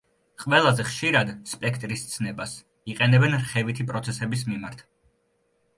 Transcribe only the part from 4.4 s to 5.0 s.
მიმართ.